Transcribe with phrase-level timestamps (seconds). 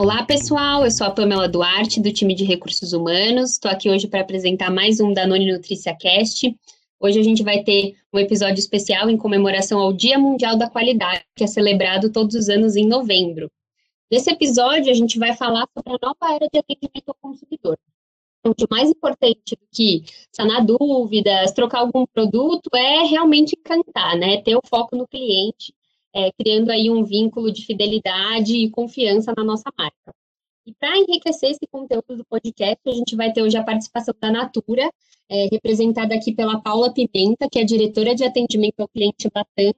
[0.00, 0.82] Olá, pessoal.
[0.82, 3.50] Eu sou a Pamela Duarte, do time de Recursos Humanos.
[3.50, 6.56] Estou aqui hoje para apresentar mais um Danone Nutrícia Cast.
[6.98, 11.26] Hoje a gente vai ter um episódio especial em comemoração ao Dia Mundial da Qualidade,
[11.36, 13.50] que é celebrado todos os anos em novembro.
[14.10, 17.76] Nesse episódio, a gente vai falar sobre a nova era de atendimento ao consumidor.
[18.38, 24.40] Então, o mais importante do que sanar dúvidas, trocar algum produto, é realmente encantar, né?
[24.40, 25.74] Ter o foco no cliente
[26.14, 30.14] é, criando aí um vínculo de fidelidade e confiança na nossa marca.
[30.66, 34.30] E para enriquecer esse conteúdo do podcast, a gente vai ter hoje a participação da
[34.30, 34.90] Natura,
[35.28, 39.74] é, representada aqui pela Paula Pimenta, que é diretora de atendimento ao cliente Latam.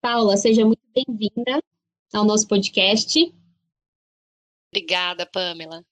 [0.00, 1.60] Paula, seja muito bem-vinda
[2.14, 3.32] ao nosso podcast.
[4.72, 5.84] Obrigada, Pamela.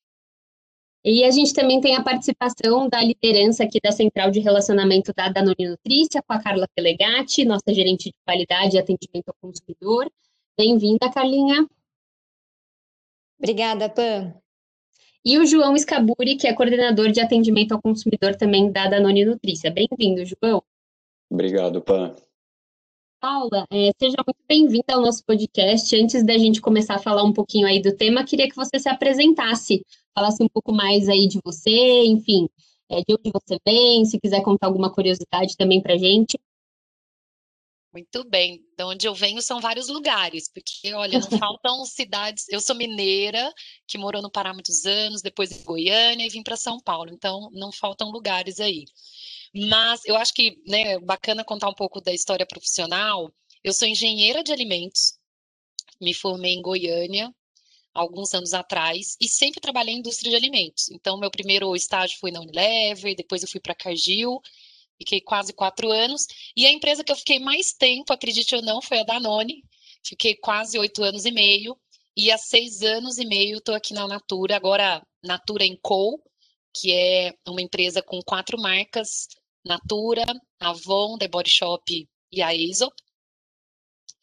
[1.11, 5.31] E a gente também tem a participação da liderança aqui da Central de Relacionamento da
[5.31, 10.13] Danone Nutrícia, com a Carla Pelegatti, nossa gerente de qualidade e atendimento ao consumidor.
[10.55, 11.67] Bem-vinda, Carlinha.
[13.39, 14.35] Obrigada, Pam.
[15.25, 19.71] E o João Escaburi, que é coordenador de atendimento ao consumidor também da Danone Nutrícia.
[19.71, 20.63] Bem-vindo, João.
[21.31, 22.15] Obrigado, Pam.
[23.21, 25.95] Paula, é, seja muito bem-vinda ao nosso podcast.
[25.97, 28.89] Antes da gente começar a falar um pouquinho aí do tema, queria que você se
[28.89, 32.49] apresentasse, falasse um pouco mais aí de você, enfim,
[32.89, 36.39] é, de onde você vem, se quiser contar alguma curiosidade também para gente.
[37.93, 38.61] Muito bem.
[38.77, 42.47] De onde eu venho são vários lugares, porque, olha, não faltam cidades.
[42.49, 43.53] Eu sou mineira,
[43.89, 47.51] que morou no Pará muitos anos, depois em Goiânia e vim para São Paulo, então
[47.53, 48.85] não faltam lugares aí.
[49.55, 53.33] Mas eu acho que, né, bacana contar um pouco da história profissional.
[53.65, 55.19] Eu sou engenheira de alimentos,
[56.01, 57.33] me formei em Goiânia
[57.95, 60.89] alguns anos atrás e sempre trabalhei em indústria de alimentos.
[60.91, 64.41] Então, meu primeiro estágio foi na Unilever, depois eu fui para a Cargill,
[64.97, 66.27] fiquei quase quatro anos.
[66.57, 69.65] E a empresa que eu fiquei mais tempo, acredite ou não, foi a Danone.
[70.05, 71.77] Fiquei quase oito anos e meio.
[72.17, 76.21] E há seis anos e meio estou aqui na Natura, agora Natura Co.,
[76.75, 79.29] que é uma empresa com quatro marcas,
[79.65, 80.25] Natura,
[80.61, 82.95] Avon, The Body Shop e a Aesop.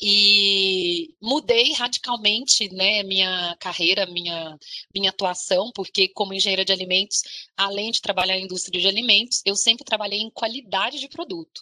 [0.01, 4.57] E mudei radicalmente, né, minha carreira, minha,
[4.93, 7.21] minha atuação, porque como engenheira de alimentos,
[7.55, 11.61] além de trabalhar em indústria de alimentos, eu sempre trabalhei em qualidade de produto.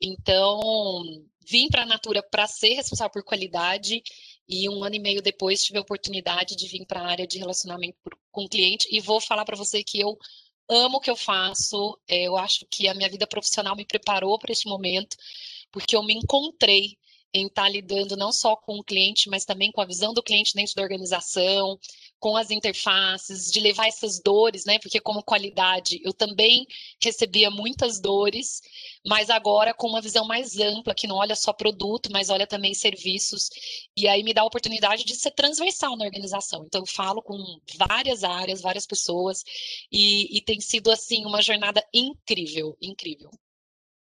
[0.00, 1.02] Então,
[1.46, 4.02] vim para a Natura para ser responsável por qualidade
[4.48, 7.38] e um ano e meio depois tive a oportunidade de vir para a área de
[7.38, 7.98] relacionamento
[8.30, 10.16] com cliente e vou falar para você que eu
[10.68, 11.98] amo o que eu faço.
[12.08, 15.16] É, eu acho que a minha vida profissional me preparou para este momento,
[15.70, 16.96] porque eu me encontrei
[17.32, 20.22] em estar tá lidando não só com o cliente, mas também com a visão do
[20.22, 21.78] cliente dentro da organização,
[22.18, 24.78] com as interfaces, de levar essas dores, né?
[24.78, 26.66] Porque como qualidade, eu também
[27.02, 28.60] recebia muitas dores,
[29.06, 32.74] mas agora com uma visão mais ampla, que não olha só produto, mas olha também
[32.74, 33.50] serviços,
[33.96, 36.64] e aí me dá a oportunidade de ser transversal na organização.
[36.66, 37.38] Então eu falo com
[37.76, 39.44] várias áreas, várias pessoas,
[39.92, 43.30] e, e tem sido assim uma jornada incrível, incrível.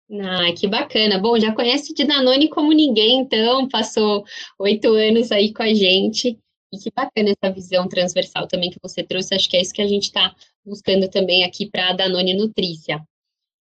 [0.09, 1.19] Ah, que bacana.
[1.19, 4.23] Bom, já conhece de Danone como ninguém, então, passou
[4.57, 6.39] oito anos aí com a gente.
[6.73, 9.35] E que bacana essa visão transversal também que você trouxe.
[9.35, 10.33] Acho que é isso que a gente está
[10.65, 13.01] buscando também aqui para a Danone Nutrícia.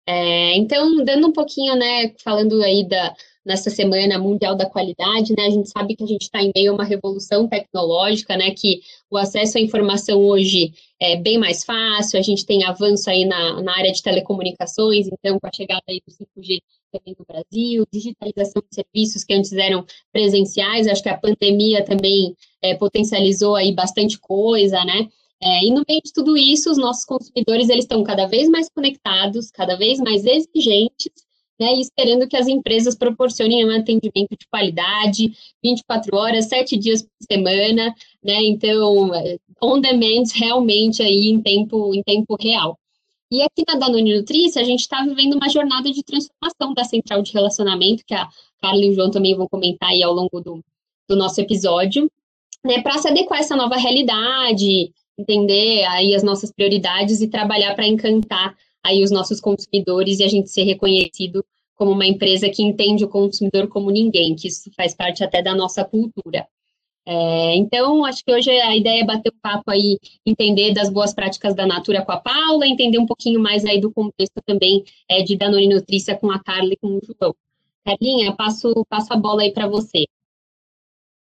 [0.07, 5.45] É, então, dando um pouquinho, né, falando aí da, nessa semana mundial da qualidade, né,
[5.45, 8.81] a gente sabe que a gente está em meio a uma revolução tecnológica, né, que
[9.09, 13.61] o acesso à informação hoje é bem mais fácil, a gente tem avanço aí na,
[13.61, 16.59] na área de telecomunicações, então com a chegada aí do 5G
[16.91, 22.35] também no Brasil, digitalização de serviços que antes eram presenciais, acho que a pandemia também
[22.61, 25.07] é, potencializou aí bastante coisa, né,
[25.41, 28.69] é, e no meio de tudo isso, os nossos consumidores eles estão cada vez mais
[28.69, 31.24] conectados, cada vez mais exigentes,
[31.59, 35.31] né, e esperando que as empresas proporcionem um atendimento de qualidade,
[35.63, 37.93] 24 horas, 7 dias por semana,
[38.23, 42.77] né, então, é, on demand realmente aí em tempo, em tempo real.
[43.31, 47.21] E aqui na Danone Nutrícia, a gente está vivendo uma jornada de transformação da central
[47.21, 48.27] de relacionamento, que a
[48.61, 50.63] Carla e o João também vão comentar aí ao longo do,
[51.09, 52.09] do nosso episódio,
[52.63, 57.73] né, para se adequar a essa nova realidade, entender aí as nossas prioridades e trabalhar
[57.75, 61.43] para encantar aí os nossos consumidores e a gente ser reconhecido
[61.75, 65.53] como uma empresa que entende o consumidor como ninguém, que isso faz parte até da
[65.53, 66.47] nossa cultura.
[67.07, 70.89] É, então, acho que hoje a ideia é bater o um papo aí, entender das
[70.89, 74.83] boas práticas da Natura com a Paula, entender um pouquinho mais aí do contexto também
[75.09, 77.35] é, de Danone Nutrícia com a Carla e com o João.
[77.83, 80.05] Carlinha, passo, passo a bola aí para você.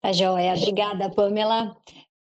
[0.01, 1.75] Tá joia, obrigada, Pamela.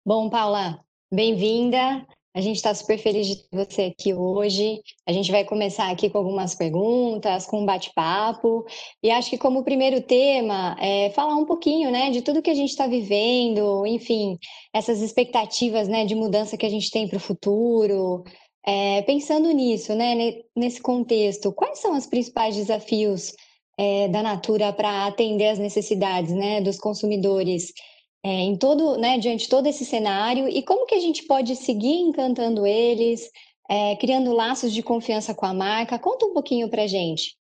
[0.06, 0.80] Bom, Paula,
[1.14, 2.08] Bem-vinda.
[2.34, 4.82] A gente está super feliz de ter você aqui hoje.
[5.06, 8.66] A gente vai começar aqui com algumas perguntas, com um bate-papo.
[9.04, 12.56] E acho que como primeiro tema, é falar um pouquinho, né, de tudo que a
[12.56, 14.38] gente está vivendo, enfim,
[14.74, 18.24] essas expectativas, né, de mudança que a gente tem para o futuro.
[18.66, 23.34] É, pensando nisso, né, nesse contexto, quais são os principais desafios
[23.78, 27.74] é, da Natura para atender as necessidades, né, dos consumidores?
[28.24, 31.56] É, em todo, né, diante de todo esse cenário e como que a gente pode
[31.56, 33.30] seguir encantando eles,
[33.70, 35.98] é, criando laços de confiança com a marca?
[36.00, 37.38] Conta um pouquinho para gente.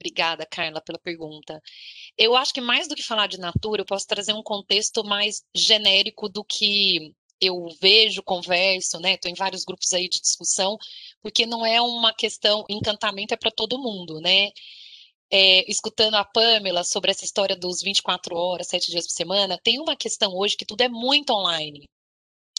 [0.00, 1.62] Obrigada, Carla, pela pergunta.
[2.18, 5.44] Eu acho que mais do que falar de Natura, eu posso trazer um contexto mais
[5.54, 9.14] genérico do que eu vejo, converso, né?
[9.14, 10.76] Estou em vários grupos aí de discussão,
[11.20, 14.50] porque não é uma questão, encantamento é para todo mundo, né?
[15.32, 19.80] É, escutando a Pamela sobre essa história dos 24 horas, 7 dias por semana, tem
[19.80, 21.88] uma questão hoje que tudo é muito online.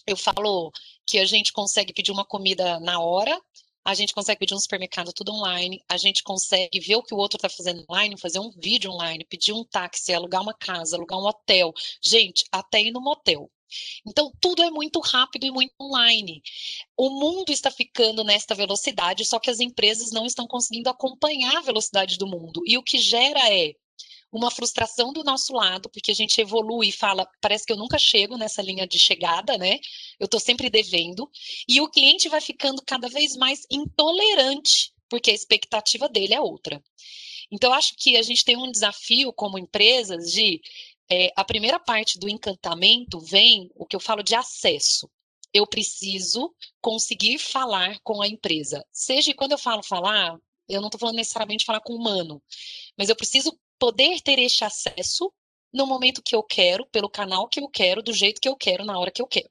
[0.08, 0.72] Eu falo
[1.06, 3.40] que a gente consegue pedir uma comida na hora,
[3.86, 7.18] a gente consegue pedir um supermercado tudo online, a gente consegue ver o que o
[7.18, 11.20] outro está fazendo online, fazer um vídeo online, pedir um táxi, alugar uma casa, alugar
[11.20, 11.72] um hotel.
[12.02, 13.52] Gente, até ir no motel.
[14.06, 16.42] Então, tudo é muito rápido e muito online.
[16.98, 21.62] O mundo está ficando nesta velocidade, só que as empresas não estão conseguindo acompanhar a
[21.62, 22.62] velocidade do mundo.
[22.66, 23.74] E o que gera é
[24.34, 28.00] uma frustração do nosso lado, porque a gente evolui e fala, parece que eu nunca
[28.00, 29.80] chego nessa linha de chegada, né?
[30.20, 31.30] Eu estou sempre devendo.
[31.68, 36.84] E o cliente vai ficando cada vez mais intolerante, porque a expectativa dele é outra.
[37.52, 40.60] Então, acho que a gente tem um desafio como empresas de
[41.14, 45.08] é, a primeira parte do encantamento vem o que eu falo de acesso.
[45.54, 46.52] Eu preciso
[46.82, 48.84] conseguir falar com a empresa.
[48.92, 50.36] Seja quando eu falo falar,
[50.68, 52.42] eu não estou falando necessariamente falar com o humano,
[52.98, 55.32] mas eu preciso poder ter este acesso
[55.72, 58.84] no momento que eu quero, pelo canal que eu quero, do jeito que eu quero,
[58.84, 59.50] na hora que eu quero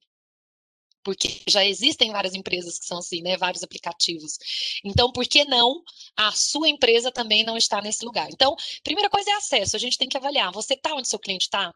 [1.04, 3.36] porque já existem várias empresas que são assim, né?
[3.36, 4.38] Vários aplicativos.
[4.84, 5.82] Então, por que não
[6.16, 8.28] a sua empresa também não está nesse lugar?
[8.30, 9.76] Então, primeira coisa é acesso.
[9.76, 10.52] A gente tem que avaliar.
[10.52, 11.74] Você está onde seu cliente está?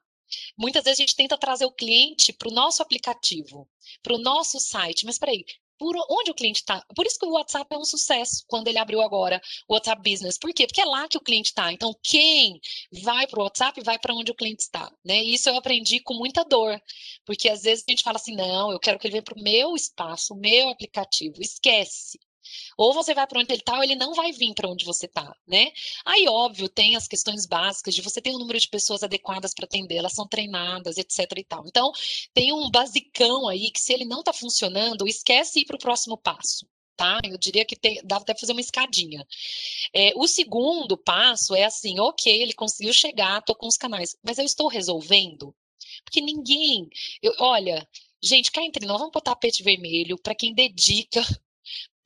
[0.58, 3.68] Muitas vezes a gente tenta trazer o cliente para o nosso aplicativo,
[4.02, 5.04] para o nosso site.
[5.04, 5.44] Mas peraí,
[5.78, 6.84] por onde o cliente está.
[6.94, 10.38] Por isso que o WhatsApp é um sucesso quando ele abriu agora o WhatsApp Business.
[10.38, 10.66] Por quê?
[10.66, 11.72] Porque é lá que o cliente está.
[11.72, 12.60] Então, quem
[13.02, 14.90] vai para o WhatsApp vai para onde o cliente está.
[15.04, 15.22] Né?
[15.22, 16.80] Isso eu aprendi com muita dor.
[17.24, 19.42] Porque às vezes a gente fala assim: não, eu quero que ele venha para o
[19.42, 21.40] meu espaço, o meu aplicativo.
[21.40, 22.18] Esquece.
[22.76, 25.06] Ou você vai para onde ele está, ou ele não vai vir para onde você
[25.06, 25.72] está, né?
[26.04, 29.64] Aí, óbvio, tem as questões básicas de você ter um número de pessoas adequadas para
[29.64, 31.64] atender, elas são treinadas, etc e tal.
[31.66, 31.92] Então,
[32.34, 36.16] tem um basicão aí que se ele não está funcionando, esquece ir para o próximo
[36.16, 36.66] passo.
[36.96, 37.20] Tá?
[37.24, 39.26] Eu diria que tem, dá até fazer uma escadinha.
[39.92, 44.38] É, o segundo passo é assim, ok, ele conseguiu chegar, estou com os canais, mas
[44.38, 45.54] eu estou resolvendo?
[46.04, 46.88] Porque ninguém,
[47.22, 47.86] eu, olha,
[48.22, 51.22] gente, cá entre nós, vamos botar tapete vermelho para quem dedica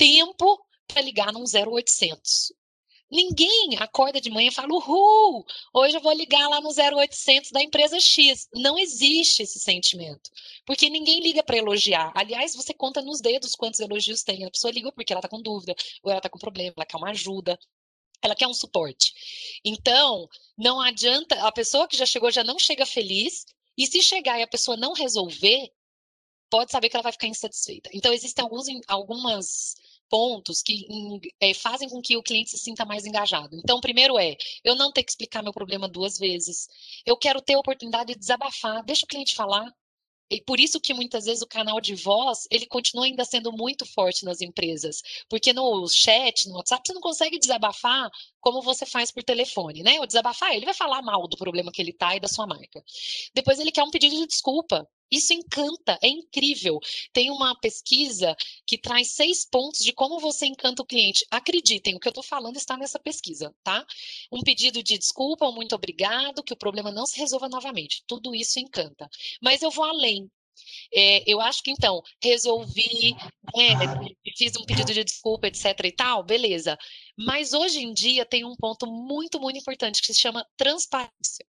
[0.00, 0.58] tempo
[0.88, 2.54] para ligar num 0800.
[3.10, 5.44] Ninguém acorda de manhã e fala, uhul,
[5.74, 8.48] hoje eu vou ligar lá no 0800 da empresa X.
[8.54, 10.30] Não existe esse sentimento,
[10.64, 12.12] porque ninguém liga para elogiar.
[12.14, 14.44] Aliás, você conta nos dedos quantos elogios tem.
[14.44, 16.96] A pessoa liga porque ela está com dúvida, ou ela está com problema, ela quer
[16.96, 17.58] uma ajuda,
[18.22, 19.12] ela quer um suporte.
[19.64, 23.44] Então, não adianta, a pessoa que já chegou já não chega feliz,
[23.76, 25.70] e se chegar e a pessoa não resolver,
[26.50, 27.88] pode saber que ela vai ficar insatisfeita.
[27.94, 29.76] Então, existem alguns, algumas
[30.08, 30.86] pontos que
[31.40, 33.56] é, fazem com que o cliente se sinta mais engajado.
[33.56, 36.68] Então, primeiro é, eu não ter que explicar meu problema duas vezes.
[37.06, 38.84] Eu quero ter a oportunidade de desabafar.
[38.84, 39.72] Deixa o cliente falar.
[40.30, 43.84] E por isso que muitas vezes o canal de voz, ele continua ainda sendo muito
[43.84, 45.02] forte nas empresas.
[45.28, 48.08] Porque no chat, no WhatsApp, você não consegue desabafar
[48.40, 49.98] como você faz por telefone, né?
[50.00, 52.82] O desabafar, ele vai falar mal do problema que ele tá e da sua marca.
[53.34, 54.88] Depois ele quer um pedido de desculpa.
[55.10, 56.78] Isso encanta, é incrível.
[57.12, 58.36] Tem uma pesquisa
[58.66, 61.26] que traz seis pontos de como você encanta o cliente.
[61.30, 63.84] Acreditem, o que eu estou falando está nessa pesquisa, tá?
[64.32, 68.02] Um pedido de desculpa, um muito obrigado, que o problema não se resolva novamente.
[68.06, 69.08] Tudo isso encanta.
[69.42, 70.30] Mas eu vou além.
[70.92, 73.14] É, eu acho que então, resolvi,
[73.56, 76.78] é, fiz um pedido de desculpa, etc e tal, beleza.
[77.16, 81.49] Mas hoje em dia tem um ponto muito, muito importante que se chama transparência.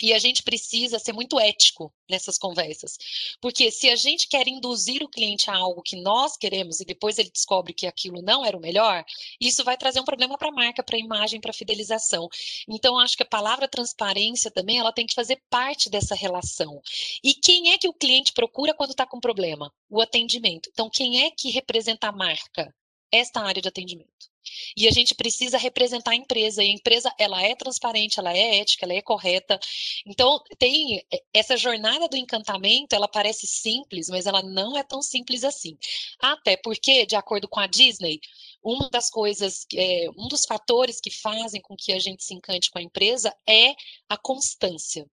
[0.00, 2.96] E a gente precisa ser muito ético nessas conversas.
[3.40, 7.18] Porque se a gente quer induzir o cliente a algo que nós queremos e depois
[7.18, 9.04] ele descobre que aquilo não era o melhor,
[9.40, 12.28] isso vai trazer um problema para a marca, para a imagem, para a fidelização.
[12.68, 16.80] Então, acho que a palavra transparência também ela tem que fazer parte dessa relação.
[17.22, 19.72] E quem é que o cliente procura quando está com problema?
[19.90, 20.68] O atendimento.
[20.72, 22.74] Então, quem é que representa a marca?
[23.10, 24.27] Esta área de atendimento.
[24.76, 26.62] E a gente precisa representar a empresa.
[26.62, 29.58] E a empresa, ela é transparente, ela é ética, ela é correta.
[30.06, 35.44] Então, tem essa jornada do encantamento, ela parece simples, mas ela não é tão simples
[35.44, 35.76] assim.
[36.20, 38.20] Até porque, de acordo com a Disney,
[38.62, 42.70] uma das coisas, é, um dos fatores que fazem com que a gente se encante
[42.70, 43.74] com a empresa é
[44.08, 45.06] a constância.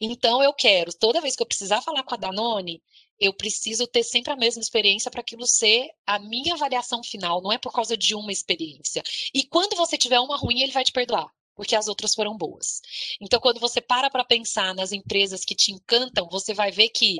[0.00, 2.82] Então, eu quero, toda vez que eu precisar falar com a Danone,
[3.20, 7.52] eu preciso ter sempre a mesma experiência para aquilo ser a minha avaliação final, não
[7.52, 9.02] é por causa de uma experiência.
[9.34, 12.80] E quando você tiver uma ruim, ele vai te perdoar, porque as outras foram boas.
[13.20, 17.18] Então, quando você para para pensar nas empresas que te encantam, você vai ver que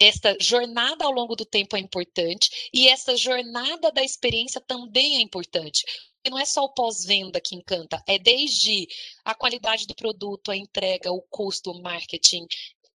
[0.00, 5.20] esta jornada ao longo do tempo é importante e essa jornada da experiência também é
[5.20, 5.84] importante.
[6.28, 8.86] Não é só o pós-venda que encanta, é desde
[9.24, 12.46] a qualidade do produto, a entrega, o custo, o marketing,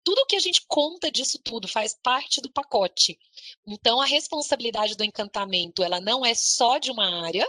[0.03, 3.17] tudo que a gente conta disso tudo faz parte do pacote.
[3.65, 7.47] Então, a responsabilidade do encantamento, ela não é só de uma área,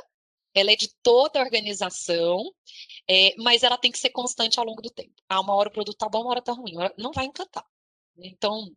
[0.55, 2.43] ela é de toda a organização,
[3.09, 5.15] é, mas ela tem que ser constante ao longo do tempo.
[5.29, 7.65] Ah, uma hora o produto tá bom, uma hora tá ruim, não vai encantar.
[8.19, 8.71] Então,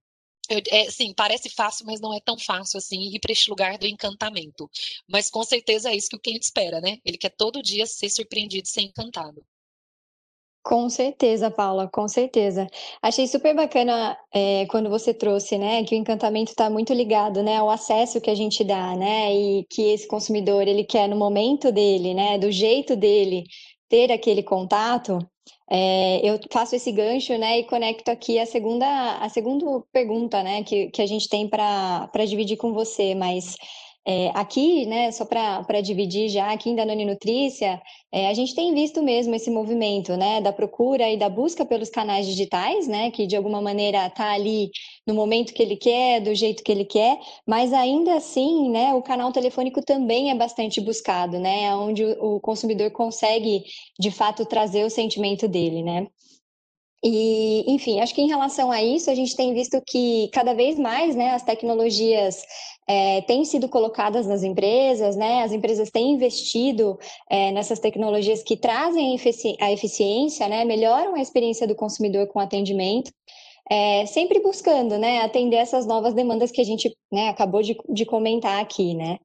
[0.50, 3.78] eu, é, sim, parece fácil, mas não é tão fácil assim ir para este lugar
[3.78, 4.70] do encantamento.
[5.08, 7.00] Mas com certeza é isso que o cliente espera, né?
[7.04, 9.46] Ele quer todo dia ser surpreendido, ser encantado.
[10.66, 12.66] Com certeza, Paula, com certeza.
[13.00, 17.58] Achei super bacana é, quando você trouxe, né, que o encantamento está muito ligado, né,
[17.58, 21.72] ao acesso que a gente dá, né, e que esse consumidor ele quer no momento
[21.72, 23.44] dele, né, do jeito dele
[23.88, 25.20] ter aquele contato.
[25.70, 28.88] É, eu faço esse gancho, né, e conecto aqui a segunda,
[29.20, 33.56] a segunda pergunta, né, que, que a gente tem para dividir com você, mas
[34.08, 37.82] é, aqui, né, só para dividir já, aqui em Danone Nutrícia,
[38.12, 41.90] é, a gente tem visto mesmo esse movimento, né, da procura e da busca pelos
[41.90, 44.70] canais digitais, né, que de alguma maneira está ali
[45.08, 49.02] no momento que ele quer, do jeito que ele quer, mas ainda assim, né, o
[49.02, 53.64] canal telefônico também é bastante buscado, né, onde o, consumidor consegue,
[54.00, 56.08] de fato, trazer o sentimento dele, né.
[57.08, 60.80] E, enfim, acho que em relação a isso, a gente tem visto que cada vez
[60.80, 62.42] mais, né, as tecnologias
[62.88, 65.44] é, têm sido colocadas nas empresas, né?
[65.44, 66.98] As empresas têm investido
[67.30, 69.16] é, nessas tecnologias que trazem
[69.60, 70.66] a eficiência, né?
[70.66, 73.12] Melhoram a experiência do consumidor com atendimento.
[73.70, 78.06] É, sempre buscando, né, atender essas novas demandas que a gente né, acabou de, de
[78.06, 79.18] comentar aqui, né?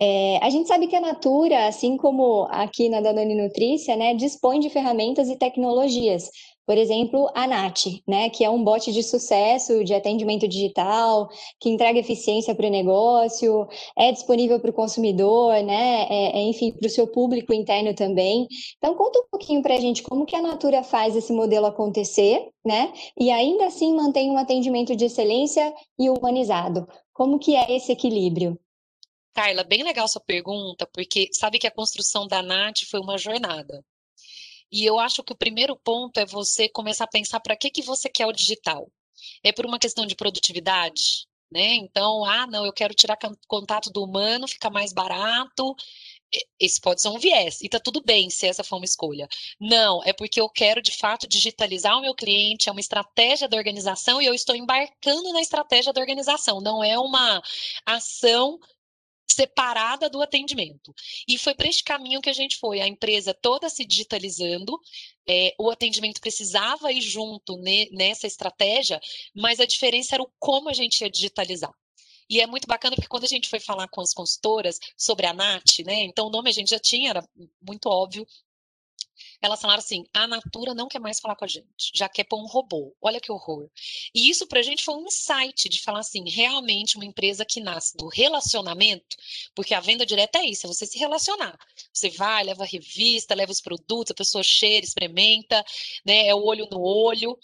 [0.00, 4.58] É, a gente sabe que a Natura, assim como aqui na Danone Nutrícia, né, dispõe
[4.58, 6.28] de ferramentas e tecnologias
[6.66, 11.28] por exemplo, a NAT, né, que é um bot de sucesso de atendimento digital,
[11.60, 13.66] que entrega eficiência para o negócio,
[13.96, 18.46] é disponível para o consumidor, né, é, é, enfim, para o seu público interno também.
[18.78, 22.48] Então, conta um pouquinho para a gente como que a Natura faz esse modelo acontecer,
[22.64, 26.86] né, e ainda assim mantém um atendimento de excelência e humanizado.
[27.12, 28.58] Como que é esse equilíbrio?
[29.34, 33.82] Carla, bem legal sua pergunta, porque sabe que a construção da NAT foi uma jornada.
[34.72, 37.82] E eu acho que o primeiro ponto é você começar a pensar para que, que
[37.82, 38.90] você quer o digital.
[39.44, 41.26] É por uma questão de produtividade?
[41.52, 41.74] Né?
[41.74, 45.76] Então, ah, não, eu quero tirar contato do humano, fica mais barato.
[46.58, 49.28] Esse pode ser um viés, e tá tudo bem se essa for uma escolha.
[49.60, 53.58] Não, é porque eu quero de fato digitalizar o meu cliente, é uma estratégia da
[53.58, 57.42] organização e eu estou embarcando na estratégia da organização, não é uma
[57.84, 58.58] ação
[59.32, 60.94] separada do atendimento.
[61.26, 64.78] E foi para este caminho que a gente foi, a empresa toda se digitalizando,
[65.28, 69.00] é, o atendimento precisava ir junto ne, nessa estratégia,
[69.34, 71.72] mas a diferença era o como a gente ia digitalizar.
[72.28, 75.34] E é muito bacana porque quando a gente foi falar com as consultoras sobre a
[75.34, 76.04] NAT, né?
[76.04, 77.28] Então o nome a gente já tinha, era
[77.60, 78.26] muito óbvio,
[79.40, 82.40] elas falaram assim: a Natura não quer mais falar com a gente, já quer pôr
[82.40, 82.94] um robô.
[83.00, 83.68] Olha que horror.
[84.14, 87.60] E isso para a gente foi um insight de falar assim: realmente uma empresa que
[87.60, 89.16] nasce do relacionamento,
[89.54, 91.58] porque a venda direta é isso, é você se relacionar.
[91.92, 95.64] Você vai, leva a revista, leva os produtos, a pessoa cheira, experimenta,
[96.04, 96.26] né?
[96.28, 97.38] É o olho no olho.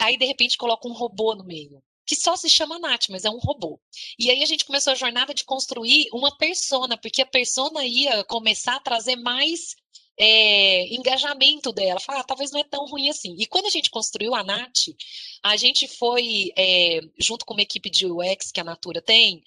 [0.00, 3.30] Aí, de repente, coloca um robô no meio que só se chama Nath, mas é
[3.30, 3.80] um robô.
[4.18, 8.24] E aí a gente começou a jornada de construir uma persona, porque a persona ia
[8.24, 9.74] começar a trazer mais
[10.24, 11.98] é, engajamento dela.
[11.98, 13.34] Fala, ah, talvez não é tão ruim assim.
[13.36, 14.94] E quando a gente construiu a NAT,
[15.42, 19.42] a gente foi, é, junto com uma equipe de UX que a Natura tem,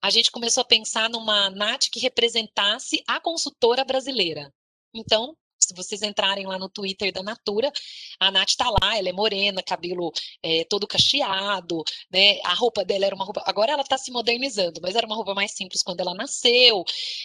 [0.00, 4.54] a gente começou a pensar numa NAT que representasse a consultora brasileira.
[4.94, 5.36] Então,
[5.70, 7.72] se vocês entrarem lá no Twitter da Natura,
[8.18, 10.12] a Nath tá lá, ela é morena, cabelo
[10.42, 12.40] é, todo cacheado, né?
[12.44, 13.42] A roupa dela era uma roupa.
[13.46, 16.84] Agora ela tá se modernizando, mas era uma roupa mais simples quando ela nasceu.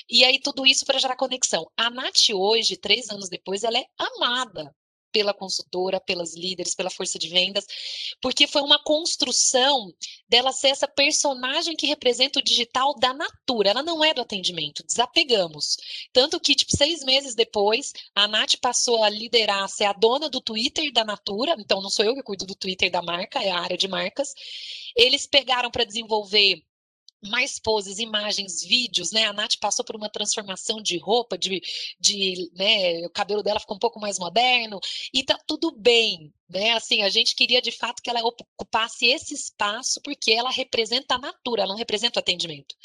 [0.09, 1.69] E aí tudo isso para gerar conexão.
[1.77, 4.73] A Nath hoje, três anos depois, ela é amada
[5.15, 7.65] pela consultora, pelas líderes, pela força de vendas,
[8.22, 9.93] porque foi uma construção
[10.27, 13.69] dela ser essa personagem que representa o digital da Natura.
[13.69, 15.77] Ela não é do atendimento, desapegamos.
[16.12, 20.41] Tanto que, tipo, seis meses depois, a Nath passou a liderar, ser a dona do
[20.41, 23.60] Twitter da Natura, então não sou eu que cuido do Twitter da marca, é a
[23.62, 24.34] área de marcas.
[24.98, 26.62] Eles pegaram para desenvolver
[27.25, 29.25] mais poses, imagens, vídeos, né?
[29.25, 31.62] A Nath passou por uma transformação de roupa, de,
[32.00, 34.79] de né, o cabelo dela ficou um pouco mais moderno,
[35.13, 36.71] e tá tudo bem, né?
[36.71, 41.17] Assim, a gente queria de fato que ela ocupasse esse espaço porque ela representa a
[41.17, 42.75] natura, ela não representa o atendimento.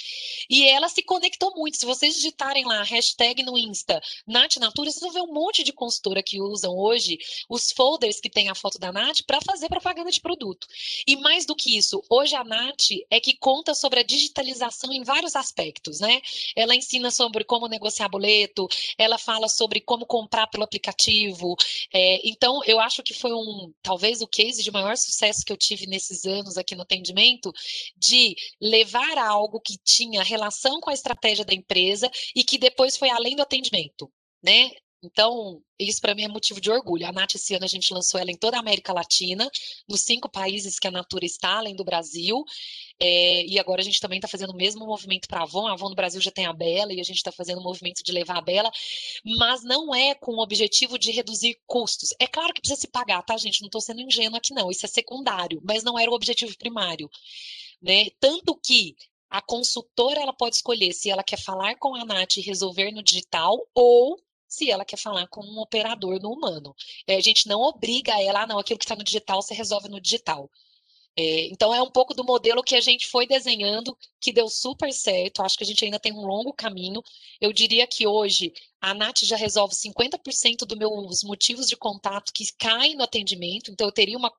[0.49, 1.77] E ela se conectou muito.
[1.77, 5.73] Se vocês digitarem lá hashtag no Insta, Nath Natura, vocês vão ver um monte de
[5.73, 10.11] consultora que usam hoje os folders que tem a foto da Nath para fazer propaganda
[10.11, 10.67] de produto.
[11.07, 15.03] E mais do que isso, hoje a Nath é que conta sobre a digitalização em
[15.03, 16.21] vários aspectos, né?
[16.57, 21.57] Ela ensina sobre como negociar boleto, ela fala sobre como comprar pelo aplicativo.
[21.93, 23.50] É, então, eu acho que foi um
[23.83, 27.53] talvez o case de maior sucesso que eu tive nesses anos aqui no atendimento,
[27.97, 33.11] de levar algo que tinha relação com a estratégia da empresa e que depois foi
[33.11, 34.11] além do atendimento,
[34.43, 34.71] né?
[35.03, 37.07] Então, isso para mim é motivo de orgulho.
[37.07, 39.51] A Nath, esse ano, a gente lançou ela em toda a América Latina,
[39.89, 42.45] nos cinco países que a Natura está, além do Brasil.
[43.01, 45.67] É, e agora a gente também está fazendo o mesmo movimento para a Avon.
[45.67, 48.03] A Avon no Brasil já tem a Bela e a gente está fazendo o movimento
[48.05, 48.71] de levar a Bela,
[49.39, 52.11] mas não é com o objetivo de reduzir custos.
[52.19, 53.63] É claro que precisa se pagar, tá, gente?
[53.63, 54.71] Não estou sendo ingênua aqui, não.
[54.71, 57.09] Isso é secundário, mas não era o objetivo primário.
[57.81, 58.11] Né?
[58.21, 58.95] Tanto que
[59.31, 63.03] a consultora ela pode escolher se ela quer falar com a Nath e resolver no
[63.03, 64.19] digital ou
[64.51, 66.75] se ela quer falar com um operador no humano.
[67.07, 69.89] É, a gente não obriga ela, ah, não, aquilo que está no digital você resolve
[69.89, 70.51] no digital.
[71.17, 74.93] É, então, é um pouco do modelo que a gente foi desenhando, que deu super
[74.93, 75.43] certo.
[75.43, 77.03] Acho que a gente ainda tem um longo caminho.
[77.41, 82.45] Eu diria que hoje a Nath já resolve 50% dos meus motivos de contato que
[82.59, 84.33] caem no atendimento, então eu teria uma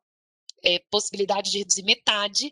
[0.64, 2.52] é, possibilidade de reduzir metade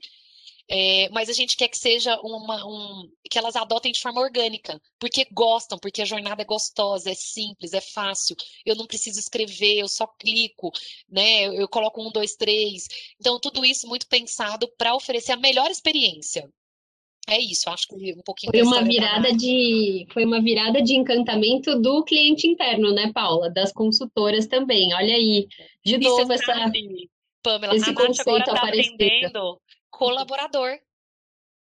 [0.71, 4.79] é, mas a gente quer que seja uma, um, que elas adotem de forma orgânica,
[4.99, 8.35] porque gostam, porque a jornada é gostosa, é simples, é fácil.
[8.63, 10.71] Eu não preciso escrever, eu só clico,
[11.09, 11.47] né?
[11.47, 12.87] Eu, eu coloco um, dois, três.
[13.19, 16.47] Então, tudo isso muito pensado para oferecer a melhor experiência.
[17.27, 18.51] É isso, acho que um pouquinho.
[18.51, 23.49] Foi uma virada de, foi uma virada de encantamento do cliente interno, né, Paula?
[23.49, 24.93] Das consultoras também.
[24.93, 25.47] Olha aí,
[25.83, 26.71] de novo essa.
[27.41, 30.79] Pamela, esse a Nath agora está atendendo colaborador.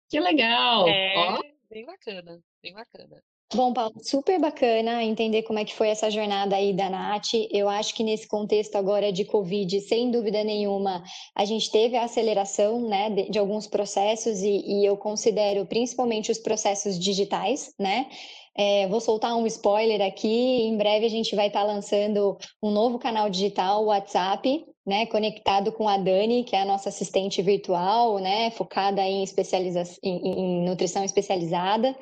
[0.09, 0.89] Que legal!
[0.89, 1.41] É, Ó.
[1.69, 3.23] bem bacana, bem bacana.
[3.55, 7.35] Bom, Paulo, super bacana entender como é que foi essa jornada aí da Nath.
[7.53, 11.05] Eu acho que nesse contexto agora de Covid, sem dúvida nenhuma,
[11.37, 16.33] a gente teve a aceleração né, de, de alguns processos e, e, eu considero principalmente
[16.33, 18.09] os processos digitais, né?
[18.57, 20.63] É, vou soltar um spoiler aqui.
[20.63, 25.73] Em breve a gente vai estar tá lançando um novo canal digital, WhatsApp, né, conectado
[25.73, 30.65] com a Dani, que é a nossa assistente virtual, né, focada em, especializa em, em
[30.65, 31.97] nutrição especializada.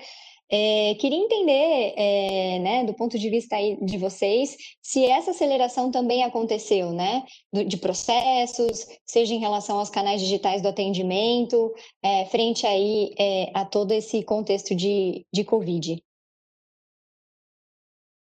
[0.55, 6.23] É, queria entender, é, né, do ponto de vista de vocês, se essa aceleração também
[6.25, 7.23] aconteceu, né,
[7.67, 13.65] de processos, seja em relação aos canais digitais do atendimento, é, frente aí é, a
[13.65, 16.03] todo esse contexto de, de Covid.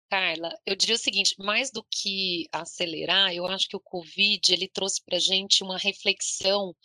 [0.10, 4.68] Carla, eu diria o seguinte, mais do que acelerar, eu acho que o Covid ele
[4.68, 6.76] trouxe para a gente uma reflexão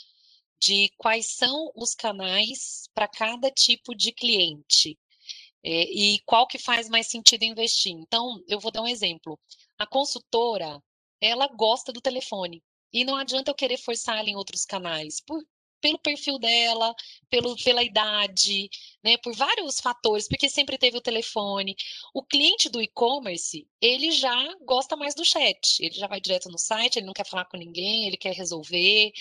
[0.61, 4.99] de quais são os canais para cada tipo de cliente
[5.63, 7.93] é, e qual que faz mais sentido investir.
[7.93, 9.39] Então, eu vou dar um exemplo.
[9.79, 10.83] A consultora,
[11.21, 12.63] ela gosta do telefone.
[12.93, 15.43] E não adianta eu querer forçar ela em outros canais, por,
[15.85, 16.94] pelo perfil dela,
[17.29, 18.70] pelo, pela idade,
[19.03, 21.77] né, por vários fatores, porque sempre teve o telefone.
[22.14, 26.59] O cliente do e-commerce, ele já gosta mais do chat, ele já vai direto no
[26.59, 29.12] site, ele não quer falar com ninguém, ele quer resolver.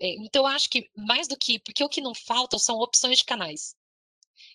[0.00, 3.18] É, então, eu acho que mais do que, porque o que não falta são opções
[3.18, 3.74] de canais.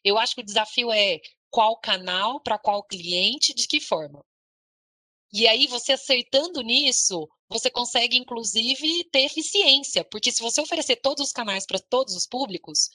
[0.01, 1.19] Eu acho que o desafio é
[1.51, 4.23] qual canal, para qual cliente, de que forma.
[5.31, 11.27] E aí, você acertando nisso, você consegue, inclusive, ter eficiência, porque se você oferecer todos
[11.27, 12.89] os canais para todos os públicos,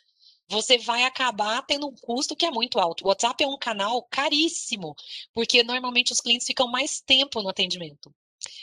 [0.48, 3.04] você vai acabar tendo um custo que é muito alto.
[3.04, 4.94] O WhatsApp é um canal caríssimo,
[5.32, 8.12] porque normalmente os clientes ficam mais tempo no atendimento.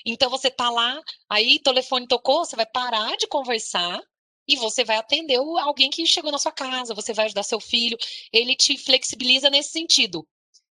[0.06, 4.00] Então você tá lá, aí o telefone tocou, você vai parar de conversar
[4.48, 7.98] e você vai atender alguém que chegou na sua casa, você vai ajudar seu filho,
[8.32, 10.28] ele te flexibiliza nesse sentido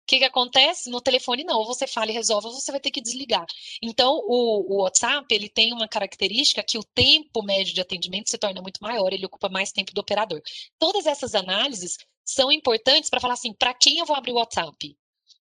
[0.08, 0.88] que, que acontece?
[0.88, 1.58] No telefone, não.
[1.58, 3.46] Ou você fala e resolve, ou você vai ter que desligar.
[3.82, 8.38] Então, o, o, WhatsApp, ele tem uma característica que o tempo médio de atendimento se
[8.38, 10.40] torna muito maior, ele ocupa mais tempo do operador.
[10.78, 14.96] Todas essas análises são importantes para falar assim, para quem eu vou abrir o WhatsApp?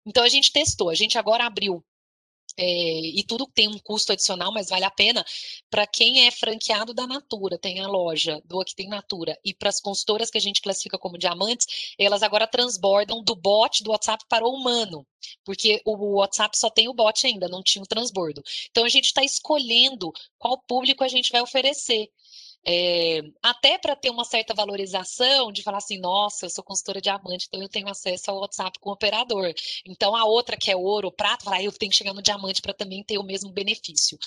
[0.06, 0.90] Então, a gente testou.
[0.90, 1.84] A gente agora abriu
[2.58, 5.24] é, e tudo tem um custo adicional, mas vale a pena.
[5.70, 9.70] Para quem é franqueado da Natura, tem a loja do Aqui Tem Natura, e para
[9.70, 14.26] as consultoras que a gente classifica como diamantes, elas agora transbordam do bot do WhatsApp
[14.28, 15.06] para o humano,
[15.46, 18.42] porque o WhatsApp só tem o bot ainda, não tinha o transbordo.
[18.72, 22.10] Então a gente está escolhendo qual público a gente vai oferecer.
[22.70, 27.46] É, até para ter uma certa valorização de falar assim, nossa, eu sou consultora diamante,
[27.48, 29.54] então eu tenho acesso ao WhatsApp com o operador.
[29.86, 32.62] Então a outra que é ouro, prata, fala, ah, eu tenho que chegar no diamante
[32.62, 34.18] para também ter o mesmo benefício.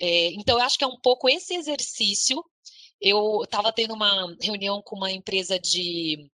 [0.00, 2.44] É, então eu acho que é um pouco esse exercício.
[3.00, 6.30] Eu estava tendo uma reunião com uma empresa de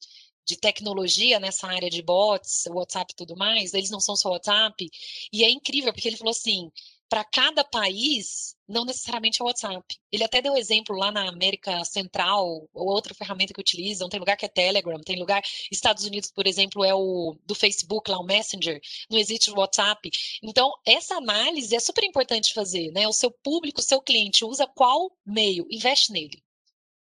[0.47, 4.91] de tecnologia nessa área de bots, WhatsApp e tudo mais, eles não são só WhatsApp,
[5.33, 6.71] e é incrível, porque ele falou assim,
[7.15, 9.85] para cada país, não necessariamente é o WhatsApp.
[10.11, 14.37] Ele até deu exemplo lá na América Central, ou outra ferramenta que utilizam, tem lugar
[14.37, 18.25] que é Telegram, tem lugar, Estados Unidos, por exemplo, é o do Facebook, lá o
[18.25, 20.11] Messenger, não existe o WhatsApp.
[20.43, 23.07] Então, essa análise é super importante fazer, né?
[23.07, 25.69] O seu público, o seu cliente usa qual meio?
[25.71, 26.43] Investe nele.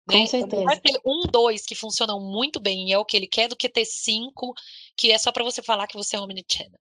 [0.07, 0.19] Né?
[0.19, 0.63] Com certeza.
[0.65, 3.55] Vai ter um, dois que funcionam muito bem e é o que ele quer, do
[3.55, 4.53] que ter cinco,
[4.95, 6.79] que é só para você falar que você é omnichannel.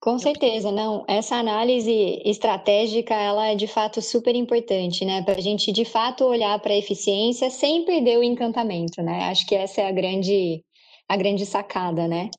[0.00, 1.04] Com certeza, não.
[1.06, 5.22] Essa análise estratégica, ela é de fato super importante, né?
[5.22, 9.24] Para a gente de fato olhar para a eficiência sem perder o encantamento, né?
[9.24, 10.64] Acho que essa é a grande,
[11.06, 12.30] a grande sacada, né?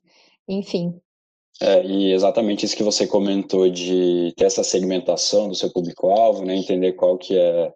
[0.50, 1.00] Enfim.
[1.62, 6.56] É, e exatamente isso que você comentou de ter essa segmentação do seu público-alvo, né?
[6.56, 7.68] Entender qual que é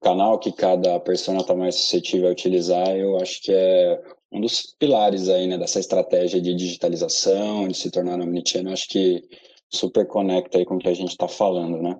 [0.00, 4.00] o canal que cada persona está mais suscetível a utilizar, eu acho que é
[4.32, 9.22] um dos pilares aí, né, dessa estratégia de digitalização, de se tornar omnichannel, acho que
[9.68, 11.96] super conecta aí com o que a gente está falando, né?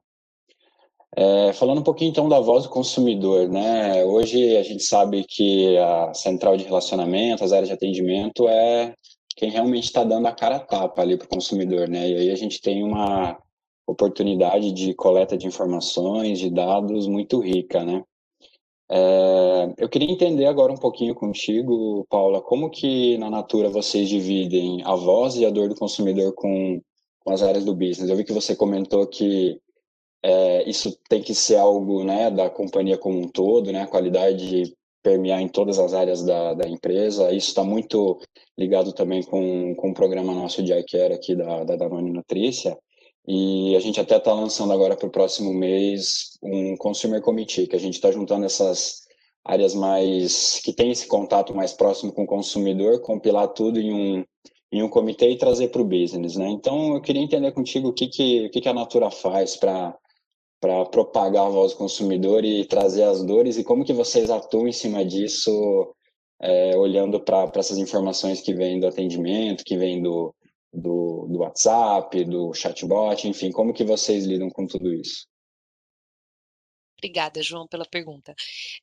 [1.15, 4.03] É, falando um pouquinho então da voz do consumidor, né?
[4.03, 8.95] Hoje a gente sabe que a central de relacionamento, as áreas de atendimento é
[9.37, 12.09] quem realmente está dando a cara a tapa ali para o consumidor, né?
[12.09, 13.39] E aí a gente tem uma
[13.87, 18.03] oportunidade de coleta de informações, de dados muito rica, né?
[18.95, 24.83] É, eu queria entender agora um pouquinho contigo, Paula, como que na Natura vocês dividem
[24.85, 26.79] a voz e a dor do consumidor com,
[27.21, 28.11] com as áreas do business?
[28.11, 29.59] Eu vi que você comentou que
[30.23, 34.77] é, isso tem que ser algo né, da companhia como um todo, né, a qualidade
[35.03, 37.33] permear em todas as áreas da, da empresa.
[37.33, 38.21] Isso está muito
[38.59, 42.77] ligado também com, com o programa nosso de iCare aqui da, da Danone Nutrícia.
[43.27, 47.77] E a gente até está lançando agora para o próximo mês um Consumer Committee, que
[47.77, 49.03] a gente está juntando essas
[49.45, 54.25] áreas mais que tem esse contato mais próximo com o consumidor, compilar tudo em um
[54.73, 56.49] em um comitê e trazer para o business, né?
[56.49, 59.95] Então eu queria entender contigo o que que, o que, que a Natura faz para
[60.61, 64.69] para propagar a voz do consumidor e trazer as dores e como que vocês atuam
[64.69, 65.51] em cima disso,
[66.41, 70.33] é, olhando para essas informações que vêm do atendimento, que vêm do,
[70.73, 75.27] do, do WhatsApp, do chatbot, enfim, como que vocês lidam com tudo isso?
[76.99, 78.33] Obrigada, João, pela pergunta.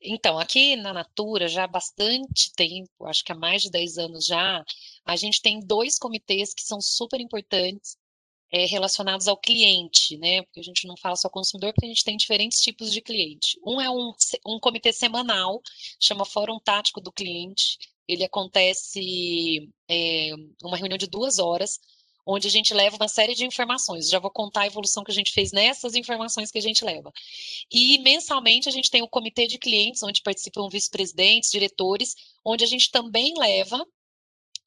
[0.02, 4.25] Então, aqui na Natura, já há bastante tempo, acho que há mais de 10 anos
[4.25, 4.63] já,
[5.06, 7.97] a gente tem dois comitês que são super importantes
[8.52, 10.41] é, relacionados ao cliente, né?
[10.43, 13.58] Porque a gente não fala só consumidor, porque a gente tem diferentes tipos de cliente.
[13.65, 14.12] Um é um,
[14.45, 15.62] um comitê semanal,
[15.97, 17.78] chama Fórum Tático do Cliente,
[18.10, 20.32] ele acontece é,
[20.63, 21.80] uma reunião de duas horas,
[22.26, 24.10] onde a gente leva uma série de informações.
[24.10, 27.12] Já vou contar a evolução que a gente fez nessas informações que a gente leva.
[27.72, 32.67] E mensalmente a gente tem o comitê de clientes, onde participam vice-presidentes, diretores, onde a
[32.67, 33.86] gente também leva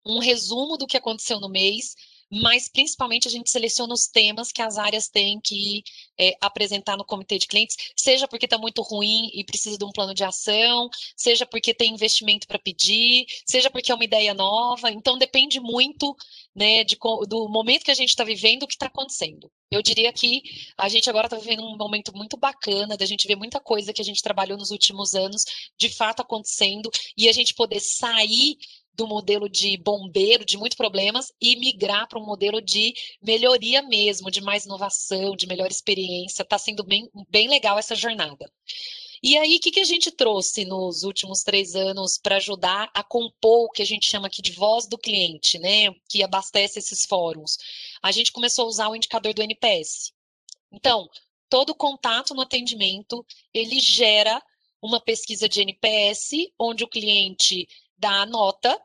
[0.06, 1.96] um resumo do que aconteceu no mês,
[2.32, 5.82] mas principalmente a gente seleciona os temas que as áreas têm que
[6.18, 9.92] é, apresentar no comitê de clientes, seja porque está muito ruim e precisa de um
[9.92, 14.90] plano de ação, seja porque tem investimento para pedir, seja porque é uma ideia nova.
[14.90, 16.16] Então depende muito
[16.54, 16.96] né, de,
[17.28, 19.50] do momento que a gente está vivendo, o que está acontecendo.
[19.70, 20.42] Eu diria que
[20.76, 24.02] a gente agora está vivendo um momento muito bacana, da gente ver muita coisa que
[24.02, 25.44] a gente trabalhou nos últimos anos,
[25.78, 28.56] de fato acontecendo, e a gente poder sair
[28.94, 34.30] do modelo de bombeiro, de muitos problemas, e migrar para um modelo de melhoria mesmo,
[34.30, 36.42] de mais inovação, de melhor experiência.
[36.42, 38.50] Está sendo bem, bem legal essa jornada.
[39.22, 43.04] E aí, o que, que a gente trouxe nos últimos três anos para ajudar a
[43.04, 45.94] compor o que a gente chama aqui de voz do cliente, né?
[46.08, 47.56] Que abastece esses fóruns.
[48.02, 50.12] A gente começou a usar o indicador do NPS.
[50.72, 51.08] Então,
[51.48, 53.24] todo contato no atendimento,
[53.54, 54.42] ele gera
[54.82, 57.68] uma pesquisa de NPS, onde o cliente
[58.02, 58.76] dá a nota,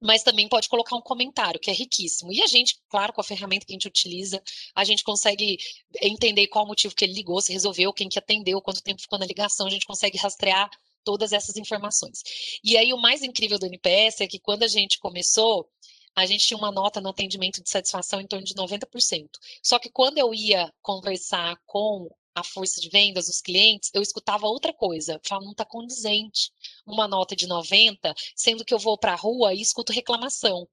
[0.00, 2.32] mas também pode colocar um comentário, que é riquíssimo.
[2.32, 4.42] E a gente, claro, com a ferramenta que a gente utiliza,
[4.74, 5.58] a gente consegue
[6.00, 9.18] entender qual o motivo que ele ligou, se resolveu, quem que atendeu, quanto tempo ficou
[9.18, 10.70] na ligação, a gente consegue rastrear
[11.02, 12.22] todas essas informações.
[12.62, 15.68] E aí o mais incrível do NPS é que quando a gente começou,
[16.14, 19.28] a gente tinha uma nota no atendimento de satisfação em torno de 90%.
[19.62, 24.46] Só que quando eu ia conversar com a força de vendas, os clientes, eu escutava
[24.46, 25.20] outra coisa.
[25.24, 26.50] Falava, não está condizente
[26.90, 30.68] uma nota de 90, sendo que eu vou para a rua e escuto reclamação.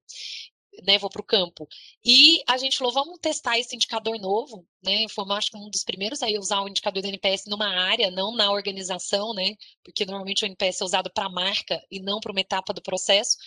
[0.86, 1.68] Né, vou para o campo.
[2.06, 5.08] E a gente falou, vamos testar esse indicador novo, né?
[5.10, 8.36] Foi, acho que um dos primeiros a usar o indicador do NPS numa área, não
[8.36, 9.56] na organização, né?
[9.84, 12.82] Porque normalmente o NPS é usado para a marca e não para uma etapa do
[12.84, 13.38] processo.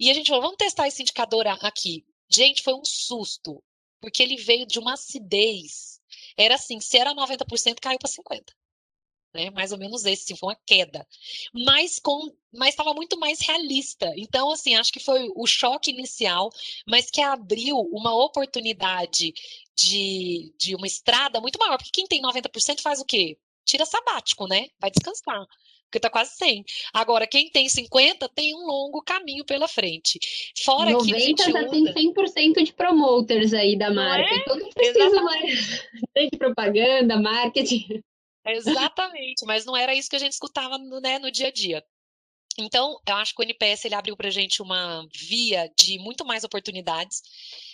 [0.00, 2.02] E a gente falou, vamos testar esse indicador aqui.
[2.30, 3.62] Gente, foi um susto,
[4.00, 5.94] porque ele veio de uma acidez
[6.36, 8.44] era assim, se era 90%, caiu para 50%.
[9.34, 9.50] Né?
[9.50, 11.06] Mais ou menos esse, sim, foi uma queda.
[11.52, 14.12] Mas com, mas estava muito mais realista.
[14.16, 16.50] Então, assim, acho que foi o choque inicial,
[16.86, 19.34] mas que abriu uma oportunidade
[19.76, 21.76] de, de uma estrada muito maior.
[21.76, 23.36] Porque quem tem 90% faz o quê?
[23.64, 24.68] Tira sabático, né?
[24.78, 25.44] Vai descansar
[25.94, 26.64] porque está quase 100.
[26.92, 30.18] Agora, quem tem 50 tem um longo caminho pela frente.
[30.64, 31.70] Fora 90 que já usa...
[31.70, 34.34] tem 100% de promoters aí da marca.
[34.34, 34.38] É?
[34.38, 35.86] Então não precisa mais
[36.32, 38.02] de propaganda, marketing.
[38.46, 41.84] Exatamente, mas não era isso que a gente escutava no, né, no dia a dia.
[42.58, 46.24] Então, eu acho que o NPS ele abriu para a gente uma via de muito
[46.24, 47.20] mais oportunidades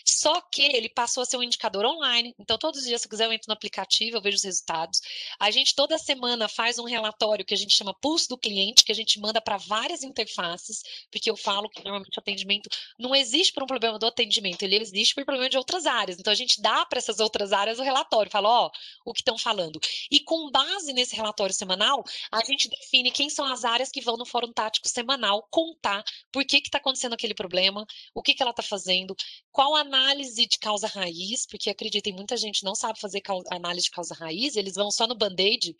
[0.04, 2.34] só que ele passou a ser um indicador online.
[2.38, 5.00] Então, todos os dias, se quiser, eu entro no aplicativo, eu vejo os resultados.
[5.38, 8.92] A gente toda semana faz um relatório que a gente chama pulso do cliente, que
[8.92, 13.52] a gente manda para várias interfaces, porque eu falo que normalmente o atendimento não existe
[13.52, 16.18] por um problema do atendimento, ele existe por problema de outras áreas.
[16.18, 18.70] Então, a gente dá para essas outras áreas o relatório, fala, ó,
[19.04, 19.80] o que estão falando.
[20.10, 24.16] E com base nesse relatório semanal, a gente define quem são as áreas que vão
[24.16, 28.50] no fórum tático semanal contar por que está acontecendo aquele problema, o que, que ela
[28.50, 29.16] está fazendo,
[29.50, 33.90] qual a análise de causa raiz, porque acreditem, muita gente não sabe fazer análise de
[33.90, 35.76] causa raiz, eles vão só no band-aid.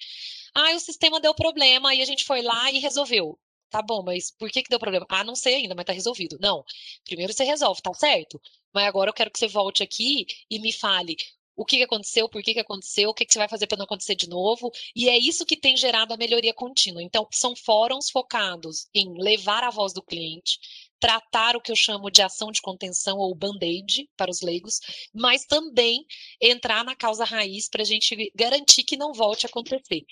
[0.55, 3.39] Ah, o sistema deu problema, e a gente foi lá e resolveu.
[3.71, 5.07] Tá bom, mas por que, que deu problema?
[5.09, 6.37] Ah, não sei ainda, mas tá resolvido.
[6.41, 6.65] Não.
[7.05, 8.41] Primeiro você resolve, tá certo?
[8.75, 11.17] Mas agora eu quero que você volte aqui e me fale
[11.57, 13.77] o que, que aconteceu, por que, que aconteceu, o que, que você vai fazer para
[13.77, 14.73] não acontecer de novo.
[14.97, 17.03] E é isso que tem gerado a melhoria contínua.
[17.03, 20.59] Então, são fóruns focados em levar a voz do cliente,
[21.01, 24.81] tratar o que eu chamo de ação de contenção ou band-aid para os leigos,
[25.13, 26.05] mas também
[26.41, 30.05] entrar na causa raiz para a gente garantir que não volte a acontecer.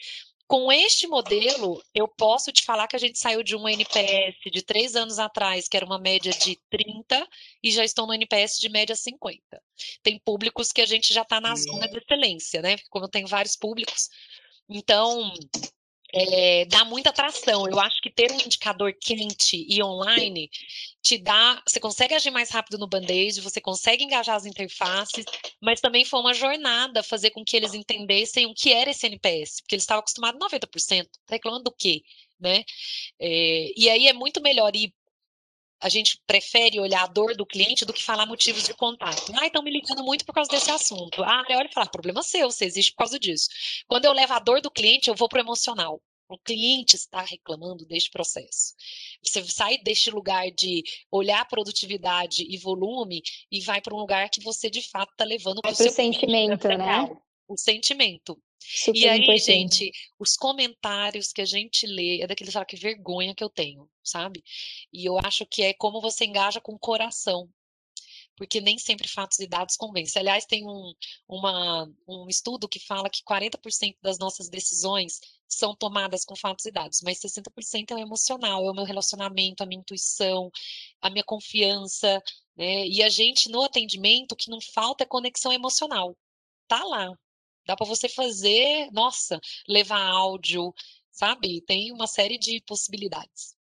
[0.49, 4.63] Com este modelo, eu posso te falar que a gente saiu de um NPS de
[4.63, 7.29] três anos atrás, que era uma média de 30,
[7.63, 9.39] e já estão no NPS de média 50.
[10.03, 12.79] Tem públicos que a gente já está na zona de excelência, né?
[12.89, 14.09] Como tenho vários públicos.
[14.71, 15.35] Então,
[16.13, 17.69] é, dá muita atração.
[17.69, 20.51] Eu acho que ter um indicador quente e online
[21.03, 21.63] te dá.
[21.67, 25.25] Você consegue agir mais rápido no band-aid, você consegue engajar as interfaces,
[25.61, 29.61] mas também foi uma jornada fazer com que eles entendessem o que era esse NPS,
[29.61, 31.07] porque eles estavam acostumados a 90%.
[31.27, 32.03] Tá reclamando do quê?
[32.41, 32.65] Né?
[33.21, 34.93] É, e aí é muito melhor ir
[35.81, 39.33] a gente prefere olhar a dor do cliente do que falar motivos de contato.
[39.37, 41.23] Ah, estão me ligando muito por causa desse assunto.
[41.23, 43.49] Ah, olha e fala, problema seu, você existe por causa disso.
[43.87, 46.01] Quando eu levo a dor do cliente, eu vou para o emocional.
[46.29, 48.75] O cliente está reclamando deste processo.
[49.23, 54.43] Você sai deste lugar de olhar produtividade e volume e vai para um lugar que
[54.43, 57.09] você de fato está levando para o seu sentimento, né?
[57.49, 58.39] O sentimento.
[58.59, 59.45] Super e aí, importante.
[59.45, 63.89] gente, os comentários que a gente lê é daqueles fala que vergonha que eu tenho,
[64.03, 64.43] sabe?
[64.93, 67.49] E eu acho que é como você engaja com o coração.
[68.37, 70.21] Porque nem sempre fatos e dados convencem.
[70.21, 70.93] Aliás, tem um,
[71.27, 76.71] uma, um estudo que fala que 40% das nossas decisões são tomadas com fatos e
[76.71, 80.53] dados, mas 60% é o emocional, é o meu relacionamento, a minha intuição,
[81.01, 82.23] a minha confiança,
[82.57, 82.87] né?
[82.87, 86.17] E a gente, no atendimento, o que não falta é conexão emocional.
[86.69, 87.13] Tá lá,
[87.69, 90.73] Dá para você fazer, nossa, levar áudio,
[91.13, 91.61] sabe?
[91.67, 93.59] Tem uma série de possibilidades.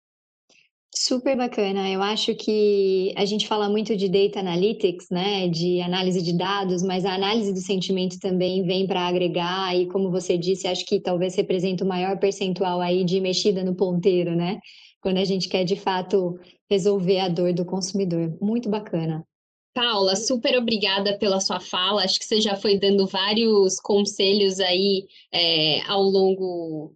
[0.94, 1.90] Super bacana.
[1.90, 6.82] Eu acho que a gente fala muito de data analytics, né, de análise de dados,
[6.82, 11.00] mas a análise do sentimento também vem para agregar e como você disse, acho que
[11.00, 14.60] talvez representa o maior percentual aí de mexida no ponteiro, né?
[15.00, 16.38] Quando a gente quer de fato
[16.70, 18.36] resolver a dor do consumidor.
[18.40, 19.26] Muito bacana.
[19.74, 22.04] Paula, super obrigada pela sua fala.
[22.04, 26.94] Acho que você já foi dando vários conselhos aí é, ao longo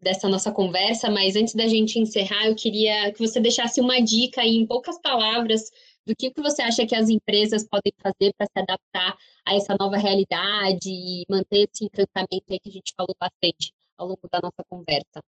[0.00, 4.40] dessa nossa conversa, mas antes da gente encerrar, eu queria que você deixasse uma dica
[4.40, 5.70] aí, em poucas palavras,
[6.06, 9.76] do que, que você acha que as empresas podem fazer para se adaptar a essa
[9.78, 14.40] nova realidade e manter esse encantamento aí que a gente falou bastante ao longo da
[14.40, 15.22] nossa conversa.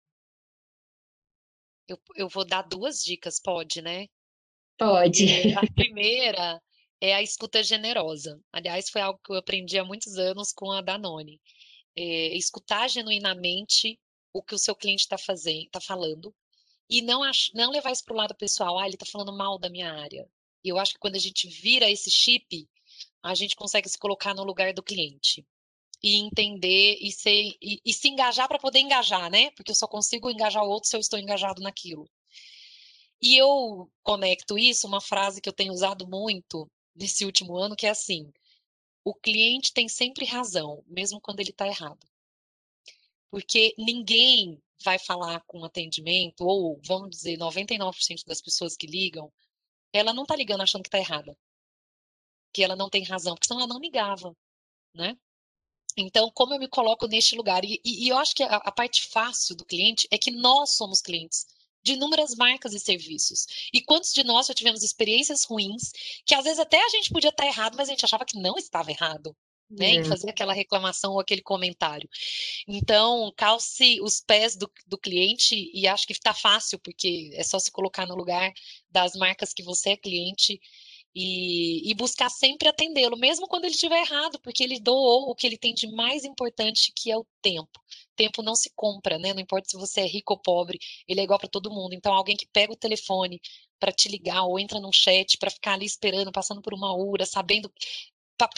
[1.87, 4.07] Eu, eu vou dar duas dicas, pode, né?
[4.77, 5.53] Pode.
[5.55, 6.61] A primeira
[7.05, 8.39] é a escuta generosa.
[8.51, 11.39] Aliás, foi algo que eu aprendi há muitos anos com a Danone.
[11.95, 13.99] É, escutar genuinamente
[14.33, 16.33] o que o seu cliente está fazendo, está falando,
[16.89, 18.77] e não, ach, não levar isso para o lado pessoal.
[18.77, 20.27] Ah, ele está falando mal da minha área.
[20.63, 22.67] Eu acho que quando a gente vira esse chip,
[23.23, 25.45] a gente consegue se colocar no lugar do cliente
[26.03, 29.51] e entender e, ser, e, e se engajar para poder engajar, né?
[29.51, 32.09] Porque eu só consigo engajar o outro se eu estou engajado naquilo.
[33.21, 37.85] E eu conecto isso, uma frase que eu tenho usado muito nesse último ano, que
[37.85, 38.31] é assim:
[39.03, 42.07] o cliente tem sempre razão, mesmo quando ele está errado.
[43.29, 49.31] Porque ninguém vai falar com atendimento, ou vamos dizer, 99% das pessoas que ligam,
[49.93, 51.37] ela não está ligando achando que está errada.
[52.53, 54.35] Que ela não tem razão, porque senão ela não ligava,
[54.93, 55.17] né?
[55.97, 57.63] Então, como eu me coloco neste lugar?
[57.63, 60.71] E, e, e eu acho que a, a, parte fácil do cliente é que nós
[60.71, 61.45] somos clientes
[61.85, 63.45] de inúmeras marcas e serviços.
[63.71, 65.91] E quantos de nós já tivemos experiências ruins,
[66.25, 68.55] que às vezes até a gente podia estar errado, mas a gente achava que não
[68.57, 69.35] estava errado.
[69.67, 72.07] Né, em fazer aquela reclamação ou aquele comentário.
[72.67, 77.57] Então, calce os pés do, do cliente e acho que está fácil, porque é só
[77.57, 78.53] se colocar no lugar
[78.91, 80.61] das marcas que você é cliente
[81.15, 85.47] e, e, buscar sempre atendê-lo, mesmo quando ele estiver errado, porque ele doou o que
[85.47, 87.79] ele tem de mais importante, que é o tempo
[88.15, 89.33] tempo não se compra, né?
[89.33, 91.93] Não importa se você é rico ou pobre, ele é igual para todo mundo.
[91.93, 93.39] Então, alguém que pega o telefone
[93.79, 97.25] para te ligar ou entra num chat para ficar ali esperando, passando por uma hora,
[97.25, 97.71] sabendo
[98.37, 98.49] tá,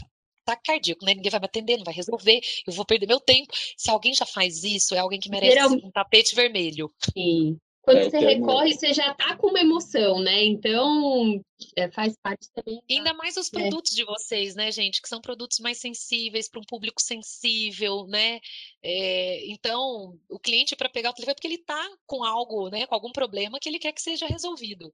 [0.45, 1.13] tá cardíaco, né?
[1.13, 3.51] Ninguém vai me atender, não vai resolver, eu vou perder meu tempo.
[3.75, 5.71] Se alguém já faz isso, é alguém que merece Geral...
[5.71, 6.93] um tapete vermelho.
[7.13, 7.59] Sim.
[7.87, 10.43] Quando é, você recorre, você já está com uma emoção, né?
[10.43, 11.41] Então,
[11.73, 12.81] é, faz parte também.
[12.81, 12.93] Da...
[12.93, 13.51] Ainda mais os é.
[13.51, 13.95] produtos é.
[13.95, 15.01] de vocês, né, gente?
[15.01, 18.41] Que são produtos mais sensíveis para um público sensível, né?
[18.83, 22.85] É, então, o cliente, para pegar o telefone, é porque ele está com algo, né?
[22.87, 24.93] Com algum problema que ele quer que seja resolvido.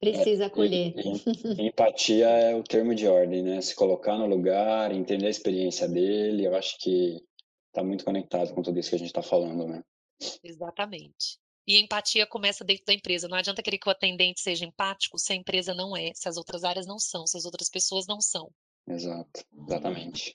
[0.00, 0.94] Precisa acolher.
[1.60, 3.60] Empatia é o termo de ordem, né?
[3.60, 7.20] Se colocar no lugar, entender a experiência dele, eu acho que
[7.68, 9.80] está muito conectado com tudo isso que a gente está falando, né?
[10.42, 11.40] Exatamente.
[11.66, 13.28] E a empatia começa dentro da empresa.
[13.28, 16.36] Não adianta querer que o atendente seja empático se a empresa não é, se as
[16.36, 18.50] outras áreas não são, se as outras pessoas não são.
[18.88, 20.34] Exato, exatamente.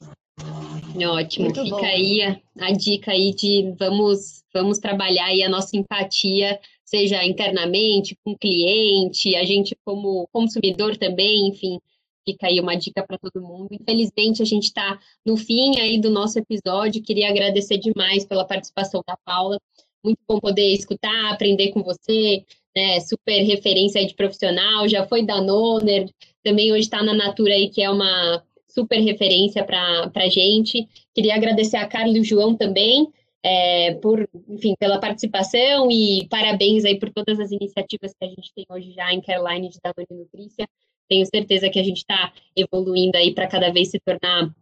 [1.10, 1.86] Ótimo, Muito fica bom.
[1.86, 8.18] aí a, a, dica aí de vamos, vamos trabalhar aí a nossa empatia, seja internamente,
[8.24, 11.80] com o cliente, a gente como consumidor também, enfim,
[12.26, 13.70] fica aí uma dica para todo mundo.
[13.72, 19.04] Infelizmente, a gente está no fim aí do nosso episódio, queria agradecer demais pela participação
[19.08, 19.60] da Paula,
[20.04, 22.44] muito bom poder escutar, aprender com você,
[22.76, 23.00] né?
[23.00, 26.10] Super referência de profissional, já foi da Noner,
[26.44, 30.88] também hoje está na Natura aí, que é uma super referência para a gente.
[31.14, 33.08] Queria agradecer a Carla e o João também,
[33.44, 38.54] é, por, enfim, pela participação e parabéns aí por todas as iniciativas que a gente
[38.56, 40.68] tem hoje já em Caroline de Danone Nutrícia.
[41.10, 44.54] Tenho certeza que a gente está evoluindo aí para cada vez se tornar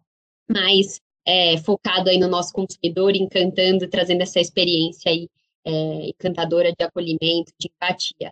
[0.49, 5.27] mais é, focado aí no nosso consumidor, encantando, trazendo essa experiência aí
[5.65, 8.31] é, encantadora de acolhimento, de empatia.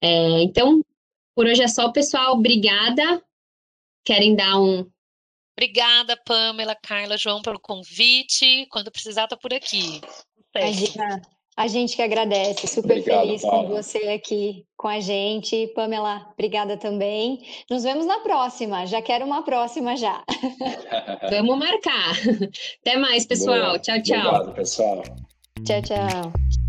[0.00, 0.82] É, então,
[1.34, 2.34] por hoje é só, pessoal.
[2.34, 3.22] Obrigada.
[4.04, 4.90] Querem dar um.
[5.56, 8.66] Obrigada, Pamela, Carla, João, pelo convite.
[8.70, 10.00] Quando precisar, tô por aqui.
[10.54, 11.20] Imagina.
[11.60, 13.68] A gente que agradece, super Obrigado, feliz Paulo.
[13.68, 15.66] com você aqui com a gente.
[15.74, 17.38] Pamela, obrigada também.
[17.70, 18.86] Nos vemos na próxima.
[18.86, 20.24] Já quero uma próxima já.
[21.28, 22.16] Vamos marcar.
[22.80, 23.60] Até mais, pessoal.
[23.60, 23.78] Boa.
[23.78, 24.18] Tchau, tchau.
[24.20, 25.02] Obrigado, pessoal.
[25.62, 26.59] Tchau, tchau.